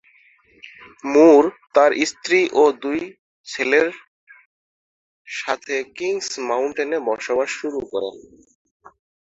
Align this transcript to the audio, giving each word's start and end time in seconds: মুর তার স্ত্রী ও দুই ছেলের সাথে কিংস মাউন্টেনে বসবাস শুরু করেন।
মুর 1.03 1.43
তার 1.75 1.91
স্ত্রী 2.11 2.39
ও 2.53 2.73
দুই 2.83 2.99
ছেলের 3.47 3.87
সাথে 5.27 5.75
কিংস 5.95 6.29
মাউন্টেনে 6.49 6.97
বসবাস 7.09 7.49
শুরু 7.59 7.79
করেন। 7.91 8.15